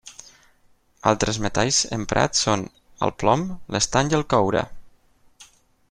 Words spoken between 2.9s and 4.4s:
el plom, l'estany i el